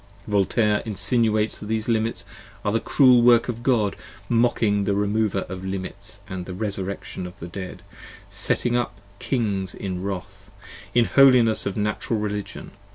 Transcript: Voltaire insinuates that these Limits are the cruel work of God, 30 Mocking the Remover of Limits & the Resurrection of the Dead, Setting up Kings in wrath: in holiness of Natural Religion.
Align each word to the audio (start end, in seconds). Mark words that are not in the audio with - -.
Voltaire 0.25 0.79
insinuates 0.83 1.59
that 1.59 1.67
these 1.67 1.87
Limits 1.87 2.25
are 2.65 2.71
the 2.71 2.79
cruel 2.79 3.21
work 3.21 3.47
of 3.47 3.61
God, 3.61 3.93
30 4.23 4.23
Mocking 4.33 4.83
the 4.85 4.95
Remover 4.95 5.41
of 5.41 5.63
Limits 5.63 6.19
& 6.25 6.27
the 6.27 6.55
Resurrection 6.55 7.27
of 7.27 7.37
the 7.37 7.47
Dead, 7.47 7.83
Setting 8.27 8.75
up 8.75 8.99
Kings 9.19 9.75
in 9.75 10.01
wrath: 10.01 10.49
in 10.95 11.05
holiness 11.05 11.67
of 11.67 11.77
Natural 11.77 12.17
Religion. 12.19 12.71